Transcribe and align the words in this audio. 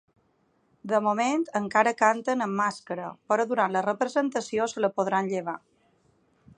De 0.91 1.01
moment, 1.07 1.43
encara 1.59 1.93
canten 1.99 2.41
amb 2.45 2.59
màscara, 2.61 3.11
però 3.33 3.47
durant 3.53 3.77
la 3.77 3.85
representació 3.89 4.69
se 4.75 4.85
la 4.87 4.93
podran 4.99 5.31
llevar. 5.35 5.59